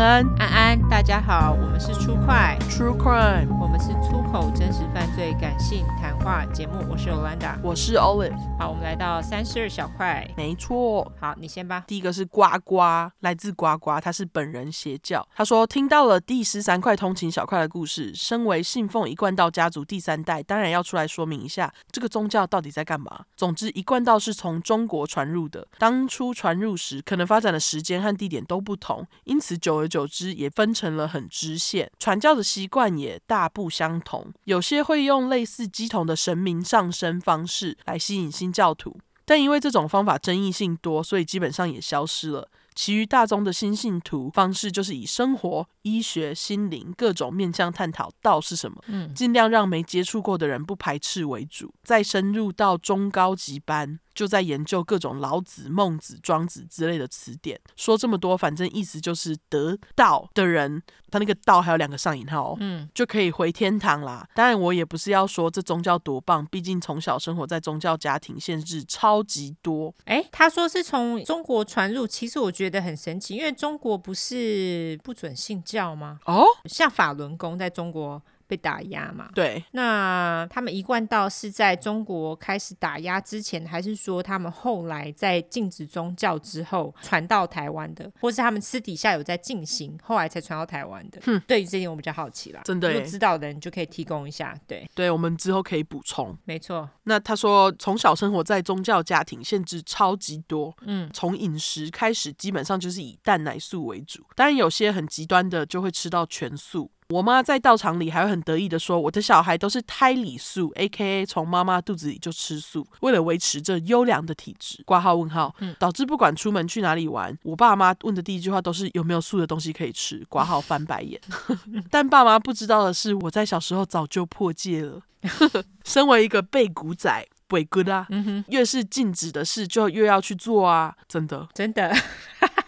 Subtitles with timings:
[0.00, 6.82] 安，安安，大家好，我们是出快 True Crime，我们是粗口真实犯罪感性谈话节目。
[6.90, 8.34] 我是 Olanda，我是 Olive。
[8.58, 11.12] 好，我们来到三十二小块，没错。
[11.20, 11.84] 好，你先吧。
[11.86, 15.26] 第一个是呱呱，来自呱呱，他是本人邪教。
[15.34, 23.24] 他说听到了第十三块通勤小块的故事，身为信奉一贯道家族第三代，当然要出来说明一下这个宗教到底在干嘛。
[23.36, 34.32] 总之，一贯道是从中国传入的，当初传入时，可能发展的时间和地点都不同，因此久而久之也分成了很支线，传教的习惯也大不相同。
[34.44, 42.48] 有些会用类似乩童的神明上身方式来吸引新教徒，但因为这种方法争议性多，所以基本上也消失了。
[42.72, 53.98] 其余大宗的新信徒方式就是以生活、医学、心灵各种面向探讨道是什么，嗯，尽量让没接触过的人不排斥为主，再深入到中高级班。
[54.14, 57.60] 就在研究各种老子、孟子、庄子之类的词典。
[57.76, 64.28] 说这么多，反正意思就是得道的人，他那个道还有两个上引号，嗯，就可以回天堂啦。
[64.34, 69.94] 当然，我也不是要说这宗教多棒，毕竟从小生活在宗教家庭，限制超级多。
[70.06, 76.18] 诶，他说是从中国传入，其实我觉得很神奇，因为中国不是不准信教吗？
[76.26, 78.20] 哦，像法轮功在中国。
[78.50, 79.30] 被打压嘛？
[79.32, 91.20] 对，那他们一贯道是在中国开始打压之前，还是说他们后来在禁止宗教之后传到台湾的，或是他们私底下有在进行，后来才传到台湾的？
[91.24, 92.60] 哼，对于这点我比较好奇啦。
[92.64, 94.52] 真的，有知道的人就可以提供一下。
[94.66, 96.36] 对，对，我们之后可以补充。
[96.44, 96.90] 没错。
[97.04, 100.76] 那他说从小生活在宗教家庭，限制超级多。
[100.82, 106.90] 嗯，从饮食开始，基本上就是以蛋奶素为主，当然有些很极端的就会吃到全素。
[107.10, 111.26] 我妈在道场里还会很得意的说：“我的小孩都是胎里素，A.K.A.
[111.26, 120.24] 从妈妈肚子里就吃素，为了维持这优良的体质。”挂号问号，导致不管出门去哪里玩，我爸妈问的第一句话都是有没有素的东西可以吃。
[120.28, 121.20] 挂号翻白眼，
[121.90, 125.00] 但爸妈不知道的是，我在小时候早就破戒了。
[125.84, 128.06] 身为一个背骨仔，背骨啊，
[128.48, 131.92] 越是禁止的事就越要去做啊，真的，真的。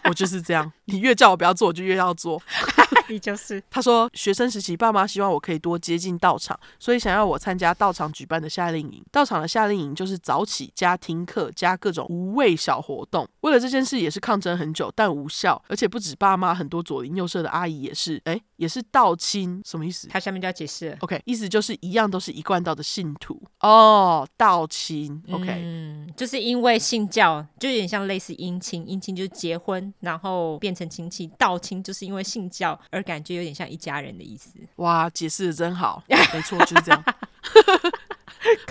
[0.03, 2.41] 我就是这样，你越叫我不要做，我就越要做。
[3.09, 3.61] 你就是。
[3.69, 9.03] 他说，学生时期，爸妈希望我可以多接近道场，所以想要我参加道场举办的夏令营。
[9.11, 13.27] 道场的夏令营就是早起加听课加各种无谓小活动。
[13.41, 15.61] 为了这件事也是抗争很久，但无效。
[15.67, 20.07] 而且不止爸妈，很多左邻右舍的阿姨也是，哎，也是道亲，什么意思？
[20.07, 20.97] 他下面就要解释。
[21.01, 25.21] OK，意思就是一样都是一贯道的信徒哦，道亲。
[25.31, 29.93] OK，嗯，就是因为信教，就有点像类似姻亲，姻亲就是结婚。
[29.99, 34.51] 然后变成亲戚，道亲就是因为信教而感觉有点像一家人的意思。
[34.77, 37.03] 哇，解释的真好， 没错，就是这样。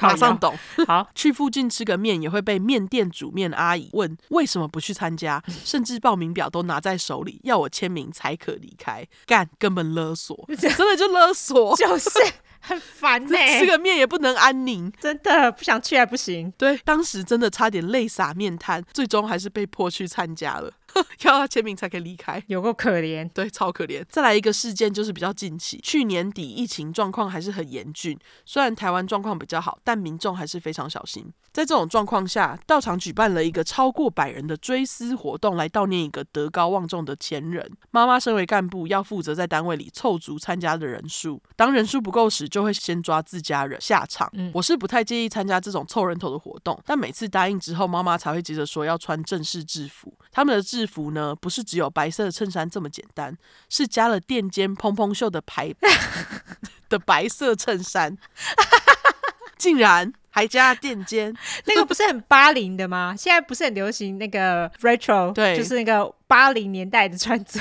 [0.02, 0.54] 马上懂。
[0.86, 9.06] 好，去附近吃个面也会被面店煮面阿姨问为什么不去参加，甚至报名表都拿在手里要我签名才可离开。
[9.26, 12.10] 干，根本勒索，真的就勒索，就是
[12.60, 13.60] 很烦呢、欸。
[13.60, 16.52] 吃个面也不能安宁，真的不想去还不行。
[16.58, 20.70] 对，当时真的差点泪洒面摊，最终还是被迫去参加了。
[21.22, 24.04] 要他签名才可以离开，有够可怜，对，超可怜。
[24.08, 28.18] 再来一个事件，就是比较近期，去年底疫情状况还是很严峻。
[28.44, 31.32] 虽然台湾状况比较好，但民众还是非常小心。
[31.52, 37.70] 在这种状况下，道场举办了一个超过百人的追思活动，来悼念一个德高望重的前人。
[37.90, 41.42] 妈妈身为干部，要负责在单位里凑足参加的人数。
[41.54, 44.30] 当人数不够时，就会先抓自家人下场。
[44.32, 50.12] 嗯，我是不太介意参加这种凑人头的活动，但每次答应之后，妈妈才会急着说要穿正式制服。
[50.30, 53.36] 他们的制服呢，不是只有白色的衬衫这么简单，
[53.68, 55.72] 是加了垫肩蓬蓬袖的牌
[56.88, 58.16] 的白色衬衫，
[59.58, 61.34] 竟然还加垫肩，
[61.66, 63.14] 那个不是很八零的吗？
[63.16, 67.60] 现在不是很流行那个 retro，对，就是那个八零年代的穿着。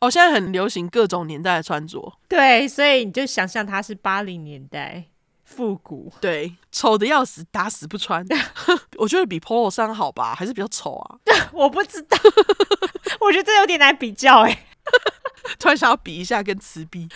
[0.00, 5.04] 哦，现在很流行各种年代的穿着， 对，所以你就想象它是八零年代。
[5.56, 8.24] 复古，对，丑的要死，打死不穿。
[8.96, 11.18] 我觉得比 polo 衫好吧，还是比较丑啊。
[11.52, 12.16] 我不知道，
[13.20, 14.66] 我觉得这有点难比较哎。
[15.58, 17.08] 突然想要比一下跟慈逼。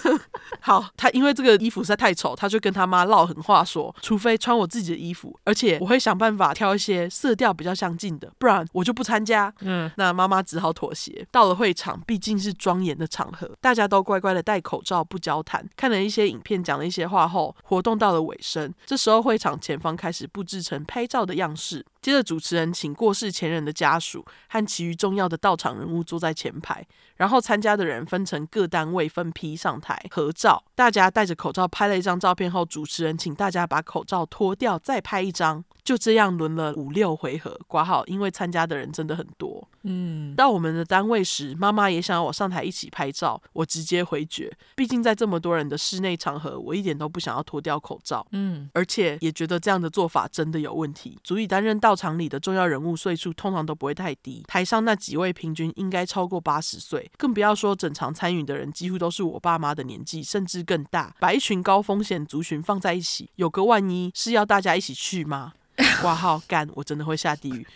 [0.60, 9.52] 好，他因为这个衣服实在太丑，他就跟他妈唠狠话说，除非穿我自己的衣服，而且我会想办法挑一些色调比较相近的，不然我就不参加。
[9.60, 11.26] 嗯，那妈妈只好妥协。
[11.30, 15.66] 到了会场，毕竟是庄严的场合，大家都乖乖的戴口罩不交谈。
[15.76, 18.72] 看了一些影片，讲了一些话后，活动到了尾声。
[18.86, 21.84] 这时候会场前方开始布置成拍照的样式。
[22.00, 26.84] 接着，主持人请过世前人的家属和其余重要的到场人物坐在前排，
[27.16, 30.62] 然后参加的人分成各单位分批上台合照。
[30.74, 35.64] 大家戴着口罩拍了一张照片后，主持人请大家把口罩脱掉，再拍一张。
[35.84, 39.68] 就这样轮了五六回合，挂号，因为参加的人真的很多。
[39.82, 48.24] 嗯，到我们的单位时，妈妈也想要我上台一起拍照，我直接回绝，毕竟在这么多人的室内场合，我一点都不想要脱掉口罩。
[48.30, 51.18] 嗯，而且也觉得这样的做法真的有问题。
[51.24, 61.14] 足以担任到场里的重要人物岁数通常都不会太低，台上那几位平均应该超过八十岁，更不要要说整场参与的人几乎都是我爸妈的年纪，甚至更大。
[61.20, 65.52] 把一群高风险族群放在一起，有个万一，是要大家一起去吗？
[66.00, 67.66] 挂号干，我真的会下地狱。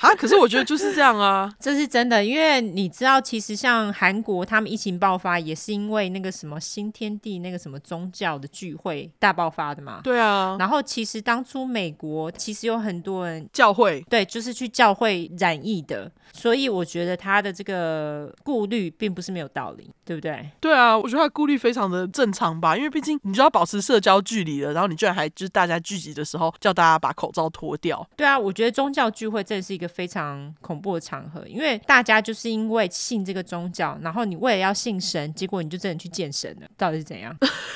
[0.00, 10.00] 哈，可是我觉得就是这样啊， 这是真的，因为你知道，其实像韩国他们疫情爆发，也是因为那个什么新天地那个什么宗教的聚会大爆发的嘛。
[10.04, 20.48] 对啊，然后其实当初美国其实有很多人教会，对，就是去教会染疫的，所以我觉得他的这个顾虑并不是没有道理，对不对？
[20.60, 28.08] 对啊，我觉得他顾虑非常的正常吧，因为毕竟你就要保持社交距离了，然后你居然还就是大家聚集的时候叫大家把口罩脱掉。
[28.16, 29.87] 对啊，我觉得宗教聚会真的是一个。
[29.88, 37.34] 非常恐怖的场合，因为大家就是因为信这个宗教，然后你为了要信神，结果你就真的去见神了，到底是怎样？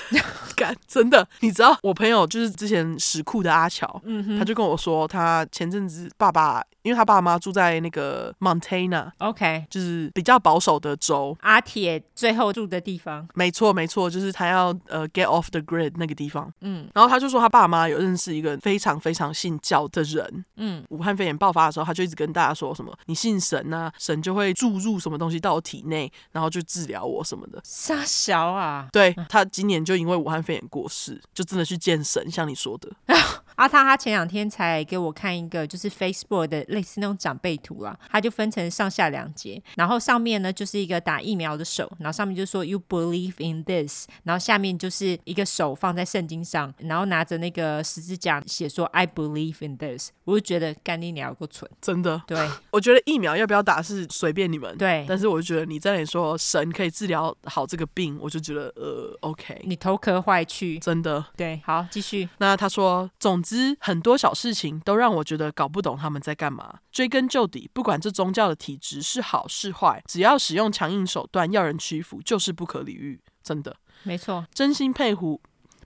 [0.54, 4.02] 干，真的，你知道我朋友就是之前石库的阿乔，
[4.38, 6.62] 他就跟我说，他前阵子爸爸。
[6.82, 11.38] 因为他爸妈住在那个 Montana，OK，就是比较保守的州。
[11.40, 16.52] 阿铁最后住的地方，没错没错，就是他要呃 get off the grid 那个地方。
[16.60, 20.44] 嗯，然后他就说他爸妈有认识一个非常非常信教的人。
[20.56, 28.88] 嗯，武汉肺炎爆发的时候，他就一直跟大家说什么：“你信神啊，神就会注入什么东西到我体内，然后就治疗我什么的。”傻小啊！
[28.92, 32.90] 对，他今年就因为武汉肺炎过世，就真的去见神，像你说的。
[33.56, 52.22] 阿汤他前两天才给我看一个，就是 Facebook 的类似那种长辈图啊，他就分成上下两节，然后上面呢就是一个打疫苗的手，然后上面就说 You believe in this，然后下面就是一个手放在圣经上，然后拿着那个十字架写说 I believe in this，我就觉得干你娘有够蠢，真的。
[52.26, 61.22] 对， 我觉得疫苗要不要打是随便你们，对，但是我就觉得你在那里说神可以治疗好这个病，我就觉得呃 OK，你头壳坏去，真的。
[61.36, 62.28] 对，好，继续。
[62.38, 63.41] 那他说总。
[63.42, 66.78] 总之，很多小事情都让我觉得搞不懂他们在干嘛。
[66.92, 73.20] 追根究底，不管这宗教的体质是好是坏，只要使用强硬手段要人屈服，就是不可理喻。
[73.42, 73.74] 真的，
[74.04, 75.40] 没错，真心佩服。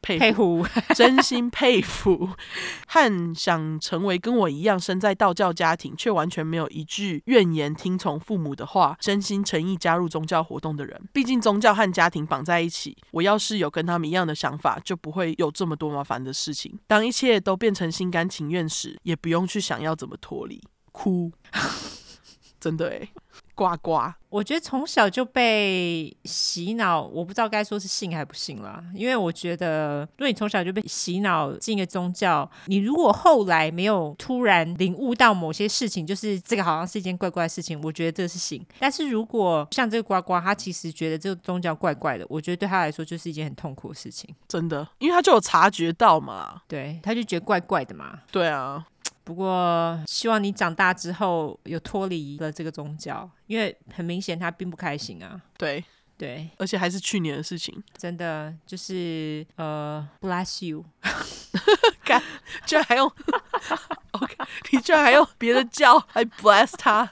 [0.07, 2.31] 佩服，佩服 真心佩服，
[2.87, 11.01] 和想成为跟我一样生在道教家庭，却完全没有一句怨言，听从父母的话，真心诚意加入宗教活动的人。
[11.13, 16.79] 毕竟宗教和家庭绑在一起，我要是有跟他们一样的想法，就不会有这么多麻烦的事情。
[16.87, 20.63] 当一切都变成心甘情愿时，也不用去想要怎么脱离。
[20.93, 21.33] 哭，
[22.61, 23.09] 真的诶。
[23.57, 28.85] 呱呱，我觉得从小就被洗脑，我不知道该说是信还不信啦。
[28.95, 38.63] 因为我觉得，如果你从小就被洗脑进一个宗教，你如果后来没有突然领悟到某些事情，就是这个好像是一件怪怪的事情，我觉得这是信。
[38.79, 44.29] 但是如果像这个呱呱，他其实觉得这个宗教怪怪的，我觉得对他来说就是一件很痛苦的事情。
[44.47, 48.21] 真的，因为他就有察觉到嘛，对，他就觉得怪怪的嘛。
[48.31, 48.85] 对啊。
[49.27, 55.43] 不过，希望你长大之后有脱离了这个宗教，因为很明显他并不开心啊。
[55.59, 55.85] 对
[56.17, 57.83] 对，而且还是去年的事情。
[57.99, 60.85] 真的就是呃，bless you，
[62.07, 62.23] 干，
[62.67, 63.11] 居然还用，
[64.13, 64.33] OK，
[64.71, 67.09] 你居然还用别的教来 bless 他，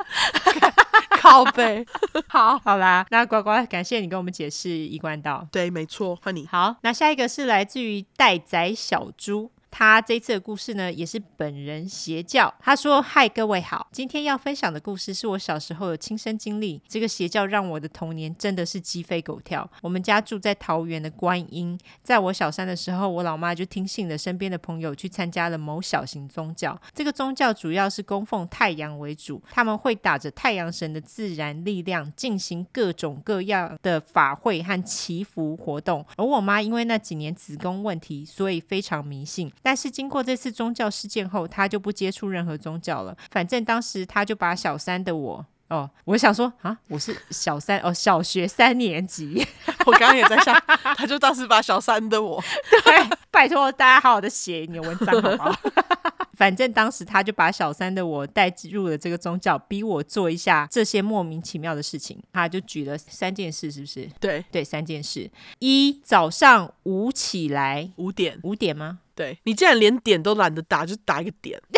[1.21, 1.85] 靠背。
[2.28, 5.44] 好，好啦，那呱呱，感谢你跟我们解释一贯道。
[5.50, 6.47] 对，没错，换你。
[6.47, 9.50] 好，那下一个是来自于待宰小猪。
[9.76, 12.54] 他这次的故事呢，也是本人邪教。
[12.61, 16.81] 他说：“嗨，各位好，今天要分享的故事是我小时候的亲身经历。
[16.87, 19.69] 这个邪教让我的童年真的是鸡飞狗跳。
[19.83, 26.81] 我们家住在桃园的观音，在我小三的时候，我老妈就听信了身边的朋友去参加了某小型宗教。
[26.95, 36.07] 这个宗教主要是供奉太阳为主，他们会打着太阳神的自然力量进行各种各样的法会和祈福活动。
[36.16, 43.16] 而我妈因为那几年子宫问题，所以非常迷信。”但是经过这次宗教事件后，他就不接触任何宗教了。
[43.30, 49.42] 反正当时他就把小三的我哦，我想说啊，我是小三哦，小学三年级，
[49.87, 50.54] 我刚刚也在想，
[50.94, 52.44] 他就当时把小三的我，
[52.85, 55.59] 对，拜托大家好好的写你的文章好不好？
[56.37, 62.21] 反正当时他就把小三的我带入了这个宗教，逼我做一下这些莫名其妙的事情。
[62.33, 64.11] 他就举了三件事，是不是？
[64.21, 65.30] 对对，三件事：
[65.61, 68.99] 一早上五起来，五点，五点吗？
[69.14, 71.61] 对，你竟然连点都懒得打，就打一个点。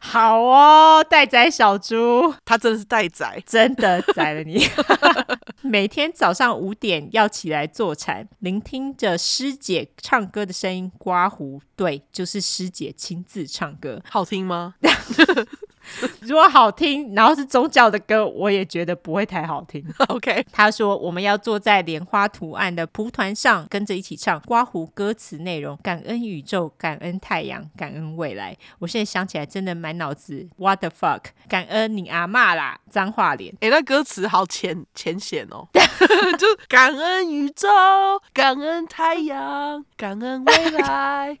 [0.00, 4.66] 好哦，待宰小猪，他真的是待宰，真的宰了你。
[5.62, 14.74] 每天早上五点要起来坐禅，聆听着师姐唱歌的声音，刮胡，对，就是师姐亲自唱歌，好听吗？
[16.22, 19.84] 如果好听，然后是宗教的歌，我也觉得不会太好听。
[20.08, 28.56] OK，他说我们要坐在莲花图案的蒲团上，跟着一起唱刮胡歌词内容，感恩宇宙，感恩太阳，感恩未来。
[28.78, 33.54] 我现在想起来，真的满脑子 What the fuck，感恩你阿嬷啦，脏话脸。
[33.60, 35.66] 哎，那歌词好浅浅显哦，
[36.36, 37.68] 就感恩宇宙，
[38.32, 41.28] 感恩太阳，感恩未来。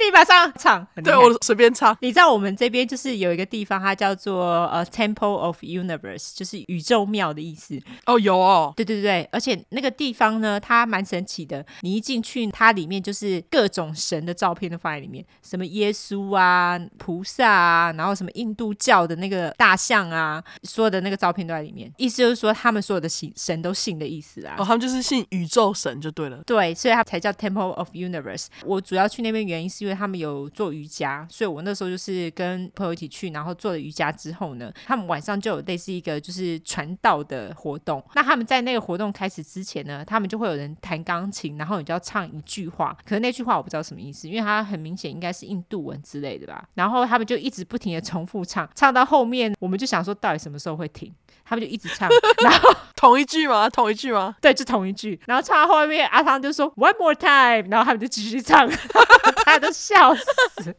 [0.00, 1.96] 立马上唱，对我随便唱。
[2.00, 3.36] 你知道我们这边就是有。
[3.36, 7.78] 一个地方，它叫做呃 Temple of Universe，就是宇宙庙的意思。
[8.06, 11.62] 哦，有哦，对对对，而且那个地方呢，它蛮神奇的。
[11.82, 21.92] 你一进去，它里面就是各种神的照片都放在里面，什么耶稣啊、菩萨啊，然后什么印度教的那个大象啊，所有的那个照片都在里面。
[21.98, 24.56] 意思就是说，他们所有的信神都信的意思啊。
[24.58, 26.42] 哦，他们就是信宇宙神就对了。
[26.46, 28.46] 对，所以他才叫 Temple of Universe。
[28.64, 33.26] 我主要去那边原因是因为他们有做瑜伽，所以我那时候就是跟朋友一起去。
[33.36, 38.02] 然后做了瑜伽之后呢，他们晚上就有类似一个就是传道的活动。
[38.14, 42.96] 那他们在那个活动开始之前呢，他们就会有人弹钢琴，然后你就要唱一句话。
[43.04, 46.66] 可是那句话我不知道什么意思，因为它很明显应该是印度文之类的吧。
[46.74, 51.12] 然后他们就一直不停的重复唱，唱到后面我们就想说到底什么时候会停？
[51.44, 52.08] 他们就一直唱，
[52.42, 53.68] 然后同一句吗？
[53.68, 54.36] 同一句吗？
[54.40, 55.20] 对，就同一句。
[55.26, 58.70] 然后唱到后面，阿汤就说 One more time，然后他们就继续唱，
[59.44, 60.76] 他都笑死。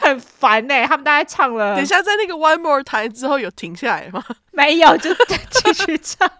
[0.00, 1.74] 很烦呢、欸，他们大概唱了。
[1.74, 4.24] 等一下，在那个 One More Time 之后有停下来吗？
[4.52, 5.12] 没有，就
[5.50, 6.30] 继续唱。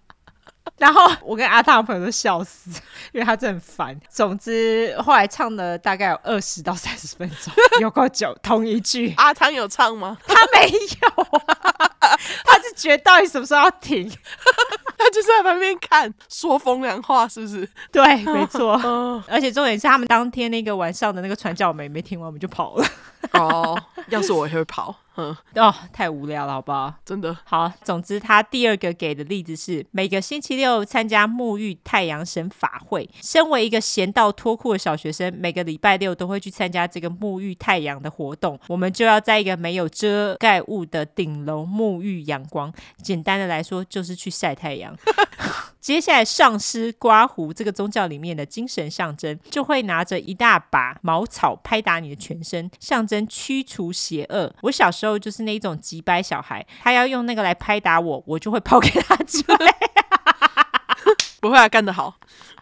[0.78, 2.70] 然后我跟阿汤的朋友都笑死，
[3.12, 4.00] 因为他真的很烦。
[4.08, 9.12] 总之，后来唱了大概有二十到三十分钟，有够久，同一句。
[9.18, 10.16] 阿汤有唱吗？
[10.26, 11.89] 他没有啊，
[12.44, 14.10] 他是觉得到底什么时候要停？
[14.98, 17.68] 他就是在旁边看，说风凉话，是不是？
[17.92, 18.72] 对，没错。
[19.28, 22.86] 而且重点是，他们当天那个晚上的那个传教没没听完，我们就跑了。
[23.32, 24.94] 哦，要是我也会跑。
[25.20, 26.94] 嗯，哦，太无聊了，好不好？
[27.04, 27.70] 真的好。
[27.84, 33.08] 总之，他第二个给的例子是每个星期六参加沐浴太阳神法会。
[33.20, 38.58] 身为一个闲到脱裤的小学生，每个礼拜六都会去参加这个沐浴太阳的活动。
[38.68, 42.72] 我们就要在一个没有遮盖物的顶楼沐浴阳光。
[43.02, 44.96] 简单的来说，就是去晒太阳。
[45.80, 54.54] 接下来，上师刮胡这个宗教里面的精神象征，就会拿着一大把茅草拍打你的全身，象征驱除邪恶。
[54.60, 59.42] 我小时候就是那一种急掰小孩，他要用那个来拍打我，我就会跑给他追。
[61.40, 62.14] 不会啊，干得好。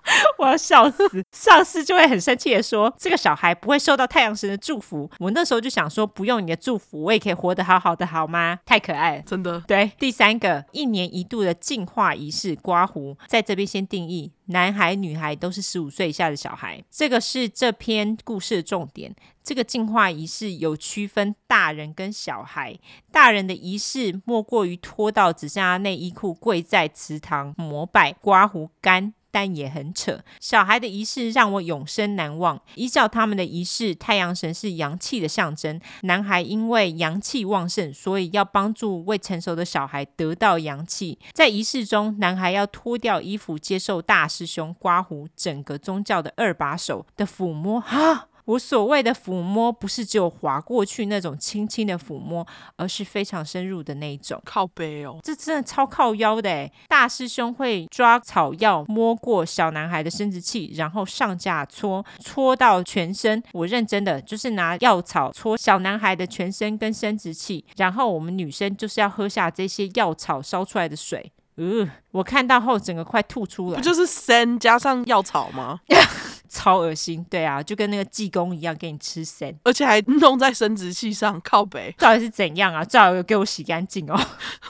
[0.39, 9.61] 我要笑死，上司就会很生气的说：“这个小孩不会受到太阳神的祝福。”我那时候就想说：“不用你的祝福，我也可以活得好好的，好吗？”太可爱了，真的。
[9.67, 16.83] 对，第三个一年一度的净化仪式刮胡，在这边先定义：男孩、女孩都是十五岁以下的小孩。
[16.91, 19.15] 这个是这篇故事的重点。
[19.43, 22.79] 这个进化仪式有区分大人跟小孩。
[23.11, 29.15] 大人的仪式莫过于脱到只剩下内衣裤，跪在祠堂膜拜刮胡干。
[29.31, 30.21] 但也很扯。
[30.41, 32.61] 小孩的仪式让我永生难忘。
[32.75, 35.81] 依照他们的仪式，太阳神是阳气的象征。
[36.03, 41.19] 男孩因为阳气旺盛，所以要帮助未成熟的小孩得到阳气。
[41.33, 47.81] 在仪式中，男孩要脱掉衣服，接受大师兄刮胡整个宗教的二把手的抚摸。
[47.81, 48.28] 哈。
[48.49, 54.41] 我所谓的抚摸，不是只有划过去那种轻轻的抚摸，而是非常深入的那一种。
[54.43, 56.73] 靠背哦，这真的超靠腰的诶。
[56.89, 63.43] 大师兄会抓草药摸过小男孩的生殖器，然后上架搓，搓到全身。
[63.53, 71.31] 我认真的就是拿药草搓小男孩的全身跟生殖器，然后我们女生就是要喝下这些药草烧出来的水。
[71.57, 73.77] 呃，我看到后整个快吐出来。
[73.77, 75.81] 不就是参加上药草吗？
[76.49, 82.85] 超恶心，对啊，就跟那个济公一样给你吃神，而且还弄在生殖器上靠北，到底是怎样啊？
[82.85, 84.19] 最好有给我洗干净哦。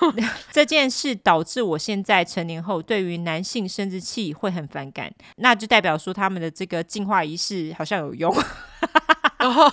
[0.53, 8.35] 这件事导致我现在成年后对于男性生殖器会很反感，那就代表说他们的这个进化仪式好像有用。
[9.39, 9.71] 然 后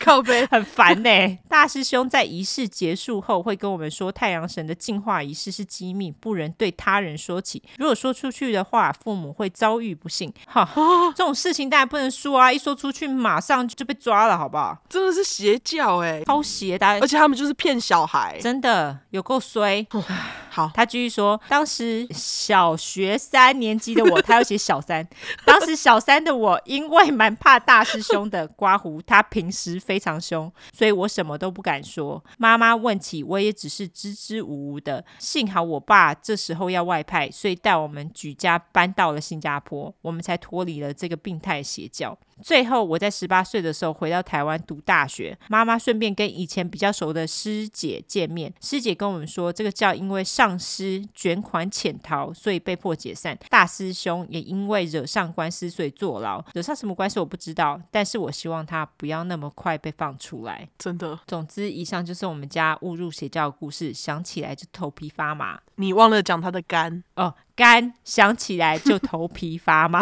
[0.00, 1.38] 靠背很烦呢、欸。
[1.48, 7.62] 大师兄在仪式结束后会跟我们说，太阳神的净化仪式是机密，不能对他人说起。
[7.78, 10.32] 如果说出去的话，父母会遭遇不幸。
[10.46, 10.68] 哈，
[11.16, 12.52] 这种事情当然不能说啊！
[12.52, 14.76] 一说出去，马上就被抓了，好不好？
[14.88, 19.86] 真的是邪教哎、欸，超邪的，而且他们就是骗小孩，真的有够衰。
[20.58, 25.06] 好，他继续说，当时小学三年级的我，他要写小三。
[25.46, 28.44] 当时小三的我，因为蛮怕大师兄的。
[28.48, 32.20] 刮胡，他平时非常凶，所以我什么都不敢说。
[32.38, 35.04] 妈妈问起，我也只是支支吾吾的。
[35.20, 42.18] 幸好我爸这时候要外派，所以带我们举家搬到了新加坡，我们才脱离了这个病态邪教。
[42.42, 48.52] 最后，我在十八岁的时候回到台湾读大学，妈妈顺便跟以前比较熟的师姐见面。
[48.60, 53.38] 师姐跟我们说，这个教因为上师卷款潜逃，所以被迫解散。
[53.48, 56.44] 大师兄也因为惹上官司，所以坐牢。
[56.54, 60.68] 惹上什么官司我不知道，但是我希望他不要那么快被放出来。
[60.78, 61.18] 真的。
[61.26, 65.60] 总之，以上就是我们家误入邪教的故事，想起来就头皮发麻。
[65.76, 67.34] 你忘了讲他的肝哦。
[67.58, 70.00] 肝想起来就头皮发麻，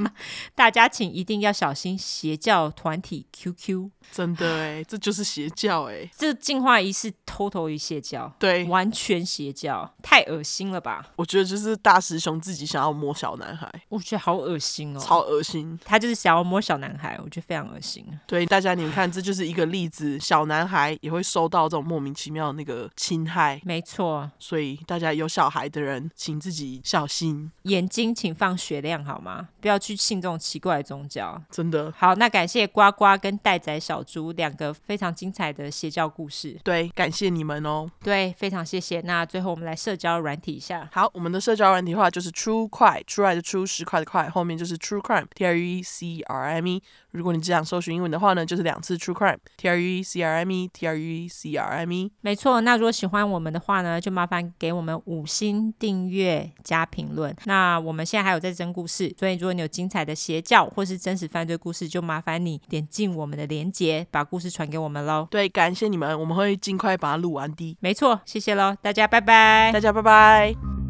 [0.56, 11.06] 大家请一定要小心邪教团体 QQ，真的哎，这就是邪教哎，这净化仪式 totally 邪教，对，完全邪教，太恶心了吧？
[11.16, 18.02] 我觉得就是大师兄自己想要摸小男孩，我觉得好恶心哦，超恶心，他就是想要摸小男孩，我觉得非常恶心。
[18.26, 29.48] 对，大家你们看，这就是一个例子，小男孩也会受到这种莫名其妙的那个侵害，没错，所以大家有小孩的人，请自己小心，眼睛请放雪亮好吗？
[29.60, 31.42] 不要去信这种奇怪的宗教。
[31.50, 36.56] 真的好，那感谢呱呱跟待宰小猪两个非常精彩的邪教故事。
[36.62, 37.90] 对，感谢你们哦。
[38.00, 39.00] 对，非常谢谢。
[39.00, 40.88] 那最后我们来社交软体一下。
[40.92, 46.80] 好，我们的社交软体的话就是 True 快，True 来的 True 十块的块，后面就是 True Crime，T R U E C R M E。
[47.14, 51.92] 如果你只想搜寻英文的话呢，就是两次 True Crime，T R U E C R M E，T R U E C R M
[51.92, 52.12] E。
[52.20, 57.34] 没错，那如果喜欢我们的话呢，就麻烦给我们五星订阅加评论。
[57.44, 65.28] 那我们现在还有在征故事，所以如果你有精彩的邪教或是真实犯罪故事，就麻烦你点进我们的链接，把故事传给我们喽。
[65.30, 67.76] 对，感谢你们，我们会尽快把它录完的。
[67.80, 70.83] 没错，谢谢喽，大家拜拜，大家拜拜。